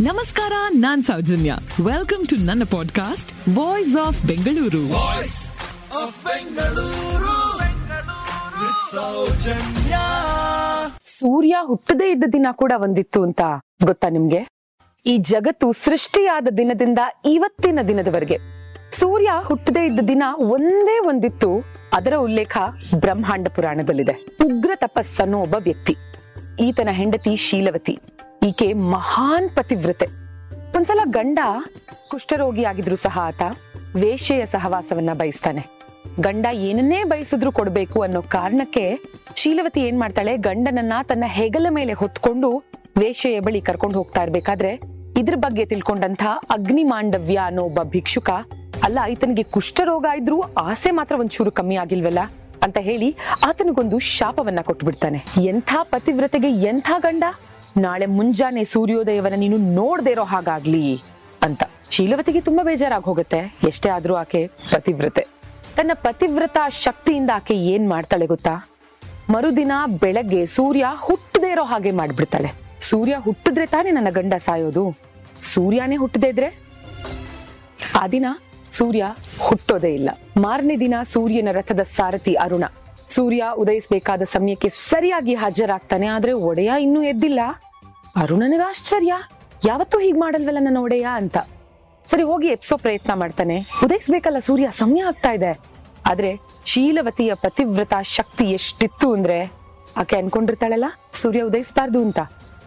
[0.00, 1.54] ನಮಸ್ಕಾರ ನಾನ್ Soujanya.
[1.84, 4.88] Welcome to ನನ್ನ ಪಾಡ್ಕಾಸ್ಟ್ ವಾಯ್ಸ್ ಆಫ್ ಬೆಂಗಳೂರು.
[11.18, 13.40] ಸೂರ್ಯ ಹುಟ್ಟದೇ ಇದ್ದ ದಿನ ಕೂಡ ಒಂದಿತ್ತು ಅಂತ
[13.84, 14.48] ಗೊತ್ತಾ ನಿಮ್ಗೆ?
[15.06, 18.38] ಈ ಜಗತ್ತು ಸೃಷ್ಟಿಯಾದ ದಿನದಿಂದ ಇವತ್ತಿನ ದಿನದವರೆಗೆ.
[18.92, 21.64] ಸೂರ್ಯ ಹುಟ್ಟದೇ ಇದ್ದ ದಿನ ಒಂದೇ ಒಂದಿತ್ತು.
[21.92, 22.56] ಅದರ ಉಲ್ಲೇಖ
[22.94, 24.26] ಬ್ರಹ್ಮಾಂಡ ಪುರಾಣದಲ್ಲಿದೆ.
[24.44, 25.96] ಉಗ್ರ ತಪಸ್ಸನ್ನು ಒಬ್ಬ ವ್ಯಕ್ತಿ.
[26.60, 27.98] ಈತನ ಹೆಂಡತಿ ಶೀಲವತಿ.
[28.46, 30.06] ಈಕೆ ಮಹಾನ್ ಪತಿವ್ರತೆ.
[30.76, 31.38] ಒಂದ್ಸಲ ಗಂಡ
[32.08, 33.42] ಕುಷ್ಠರೋಗಿ ಆಗಿದ್ರು ಸಹ ಆತ
[33.94, 35.62] ವೇಶ್ಯೆಯ ಸಹವಾಸವನ್ನ ಬಯಸ್ತಾನೆ.
[36.20, 38.84] ಗಂಡ ಏನನ್ನೇ ಬಯಸಿದ್ರು ಕೊಡ್ಬೇಕು ಅನ್ನೋ ಕಾರಣಕ್ಕೆ
[39.36, 42.50] ಶೀಲವತಿ ಏನ್ ಮಾಡ್ತಾಳೆ, ಗಂಡನನ್ನ ತನ್ನ ಹೆಗಲ ಮೇಲೆ ಹೊತ್ಕೊಂಡು
[42.98, 44.72] ವೇಶ್ಯೆಯ ಬಳಿ ಕರ್ಕೊಂಡು ಹೋಗ್ತಾ ಇರ್ಬೇಕಾದ್ರೆ
[45.18, 48.30] ಇದ್ರ ಬಗ್ಗೆ ತಿಳ್ಕೊಂಡಂತ ಅಗ್ನಿ ಮಾಂಡವ್ಯ ಅನ್ನೋ ಒಬ್ಬ ಭಿಕ್ಷುಕ,
[48.84, 52.18] ಅಲ್ಲ ಈತನಿಗೆ ಕುಷ್ಠರೋಗ ಇದ್ರೂ ಆಸೆ ಮಾತ್ರ ಒಂಚೂರು ಕಮ್ಮಿ ಆಗಿಲ್ವಲ್ಲ
[52.62, 53.10] ಅಂತ ಹೇಳಿ
[53.46, 55.20] ಆತನಿಗೊಂದು ಶಾಪವನ್ನ ಕೊಟ್ಬಿಡ್ತಾನೆ.
[55.44, 57.24] ಎಂಥ ಪತಿವ್ರತೆಗೆ ಎಂಥ ಗಂಡ?
[57.76, 61.02] ನಾಳೆ ಮುಂಜಾನೆ ಸೂರ್ಯೋದಯವನ್ನ ನೀನು ನೋಡ್ದೇ ಇರೋ ಹಾಗಾಗ್ಲಿ
[61.42, 61.62] ಅಂತ.
[61.90, 63.56] ಶೀಲವತಿಗೆ ತುಂಬಾ ಬೇಜಾರಾಗಿ ಹೋಗುತ್ತೆ.
[63.64, 65.26] ಎಷ್ಟೇ ಆದ್ರೂ ಆಕೆ ಪತಿವ್ರತೆ.
[65.76, 68.70] ತನ್ನ ಪತಿವ್ರತ ಶಕ್ತಿಯಿಂದ ಆಕೆ ಏನ್ ಮಾಡ್ತಾಳೆ ಗೊತ್ತಾ?
[69.30, 72.52] ಮರುದಿನ ಬೆಳಗ್ಗೆ ಸೂರ್ಯ ಹುಟ್ಟದೇ ಇರೋ ಹಾಗೆ ಮಾಡ್ಬಿಡ್ತಾಳೆ.
[72.80, 74.96] ಸೂರ್ಯ ಹುಟ್ಟಿದ್ರೆ ತಾನೇ ನನ್ನ ಗಂಡ ಸಾಯೋದು.
[75.40, 76.58] ಸೂರ್ಯನೇ ಹುಟ್ಟದೇ ಇದ್ರೆ?
[78.02, 78.26] ಆ ದಿನ
[78.70, 79.04] ಸೂರ್ಯ
[79.40, 80.10] ಹುಟ್ಟೋದೇ ಇಲ್ಲ.
[80.36, 82.64] ಮಾರನೇ ದಿನ ಸೂರ್ಯನ ರಥದ ಸಾರಥಿ ಅರುಣ.
[83.08, 87.40] ಸೂರ್ಯ ಉದಯಿಸಬೇಕಾದ ಸಮಯಕ್ಕೆ ಸರಿಯಾಗಿ ಹಾಜರಾಗ್ತಾನೆ, ಆದ್ರೆ ಒಡೆಯ ಇನ್ನೂ ಎದ್ದಿಲ್ಲ.
[88.16, 89.14] ಅರುಣನಿಗೆ ಆಶ್ಚರ್ಯ.
[89.64, 91.38] ಯಾವತ್ತೂ ಹೀಗ್ ಮಾಡಲ್ವಲ್ಲ ನನ್ನ ಒಡೆಯ ಅಂತ.
[92.10, 93.58] ಸರಿ, ಹೋಗಿ ಎಪ್ಸೋ ಪ್ರಯತ್ನ ಮಾಡ್ತಾನೆ.
[93.84, 95.60] ಉದಯಿಸ್ಬೇಕಲ್ಲ ಸೂರ್ಯ, ಸಮಯ ಆಗ್ತಾ ಇದೆ.
[96.06, 99.52] ಆದ್ರೆ ಶೀಲವತಿಯ ಪತಿವ್ರತ ಶಕ್ತಿ ಎಷ್ಟಿತ್ತು ಅಂದ್ರೆ
[99.96, 102.18] ಆಕೆ ಅನ್ಕೊಂಡಿರ್ತಾಳಲ್ಲ, ಸೂರ್ಯ ಉದಯಿಸಬಾರ್ದು ಅಂತ.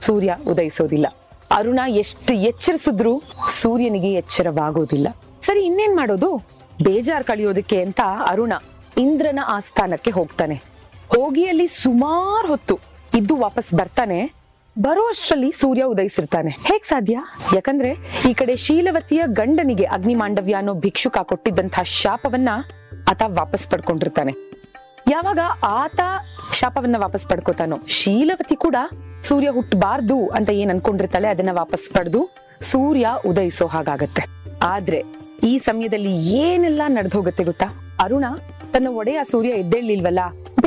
[0.02, 1.08] ಸೂರ್ಯ ಉದಯಿಸೋದಿಲ್ಲ.
[1.52, 3.22] ಅರುಣ ಎಷ್ಟು ಎಚ್ಚರಿಸಿದ್ರು
[3.62, 5.08] ಸೂರ್ಯನಿಗೆ ಎಚ್ಚರವಾಗೋದಿಲ್ಲ.
[5.42, 6.38] ಸರಿ, ಇನ್ನೇನ್ ಮಾಡೋದು?
[6.84, 8.54] ಬೇಜಾರ್ ಕಳಿಯೋದಕ್ಕೆ ಅಂತ ಅರುಣ
[8.98, 10.56] ಇಂದ್ರನ ಆಸ್ಥಾನಕ್ಕೆ ಹೋಗ್ತಾನೆ.
[11.18, 12.80] ಹೋಗಿ ಅಲ್ಲಿ ಸುಮಾರು ಹೊತ್ತು
[13.18, 14.39] ಇದ್ದು ವಾಪಸ್ ಬರ್ತಾನೆ.
[14.82, 16.50] ಬರೋ ಅಷ್ಟ್ರಲ್ಲಿ ಸೂರ್ಯ ಉದಯಿಸಿರ್ತಾನೆ.
[16.50, 17.18] ಹೇಗ್ ಸಾಧ್ಯ?
[17.54, 17.90] ಯಾಕಂದ್ರೆ
[18.30, 22.50] ಈ ಕಡೆ ಶೀಲವತಿಯ ಗಂಡನಿಗೆ ಅಗ್ನಿಮಾಂಡವ್ಯ ಅನ್ನೋ ಭಿಕ್ಷುಕ ಕೊಟ್ಟಿದ್ದಂತಹ ಶಾಪವನ್ನ
[23.10, 24.34] ಆತ ವಾಪಸ್ ಪಡ್ಕೊಂಡಿರ್ತಾನೆ.
[25.08, 26.00] ಯಾವಾಗ ಆತ
[26.54, 28.76] ಶಾಪವನ್ನ ವಾಪಸ್ ಪಡ್ಕೋತಾನೋ, ಶೀಲವತಿ ಕೂಡ
[29.24, 32.30] ಸೂರ್ಯ ಹುಟ್ಟಬಾರ್ದು ಅಂತ ಏನ್ ಅನ್ಕೊಂಡಿರ್ತಾಳೆ, ಅದನ್ನ ವಾಪಸ್ ಪಡೆದು
[32.62, 34.26] ಸೂರ್ಯ ಉದಯಿಸೋ ಹಾಗಾಗತ್ತೆ.
[34.64, 35.04] ಆದ್ರೆ
[35.44, 37.66] ಈ ಸಮಯದಲ್ಲಿ ಏನೆಲ್ಲ ನಡೆದು ಹೋಗುತ್ತೆ ಗೊತ್ತಾ?
[38.00, 38.26] ಅರುಣ
[38.74, 40.20] ತನ್ನ ಒಡೆಯ ಸೂರ್ಯ ಎದ್ದೇಳಿಲ್ವಲ್ಲ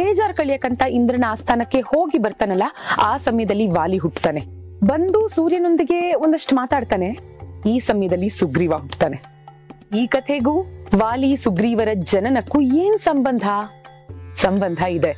[0.03, 2.67] ಬೇಜಾರ್ ಕಳಿಯಕಂತ ಇಂದ್ರನ ಆಸ್ಥಾನಕ್ಕೆ ಹೋಗಿ ಬರ್ತಾನಲ್ಲ,
[3.01, 4.41] ಆ ಸಮಯದಲ್ಲಿ ವಾಲಿ ಹುಟ್ಟತಾನೆ
[4.85, 7.09] ಬಂದು ಸೂರ್ಯನೊಂದಿಗೆ ಒಂದಷ್ಟು ಮಾತಾಡ್ತಾನೆ,
[7.67, 9.19] ಈ ಸಮಯದಲ್ಲಿ ಸುಗ್ರೀವ ಹುಟ್ಟತಾನೆ
[10.01, 10.55] ಈ ಕಥೆಗೂ
[10.95, 13.45] ವಾಲಿ ಸುಗ್ರೀವರ ಜನನಕ್ಕೂ ಏನ್ ಸಂಬಂಧ?
[14.37, 15.12] ಸಂಬಂಧ ಇದೆ.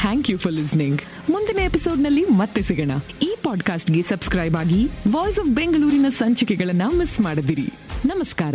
[0.00, 1.00] ಥ್ಯಾಂಕ್ ಯು ಫಾರ್ ಲಿಸ್ನಿಂಗ್
[1.30, 2.92] ಮುಂದಿನ ಎಪಿಸೋಡ್ನಲ್ಲಿ ಮತ್ತೆ ಸಿಗೋಣ.
[3.22, 4.82] ಈ ಪಾಡ್ಕಾಸ್ಟ್ಗೆ ಸಬ್ಸ್ಕ್ರೈಬ್ ಆಗಿ
[5.14, 7.68] ವಾಯ್ಸ್ ಆಫ್ ಬೆಂಗಳೂರಿನ ಸಂಚಿಕೆಗಳನ್ನ ಮಿಸ್ ಮಾಡದಿರಿ.
[8.12, 8.54] ನಮಸ್ಕಾರ.